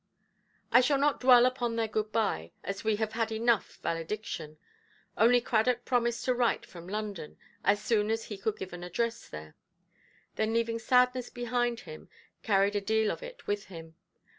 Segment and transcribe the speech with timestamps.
[0.71, 4.57] I shall not dwell upon their good–bye, as we have had enough valediction;
[5.15, 9.29] only Cradock promised to write from London, so soon as he could give an address
[9.29, 9.53] there;
[10.37, 12.09] then leaving sadness behind him,
[12.41, 13.93] carried a deal of it with him.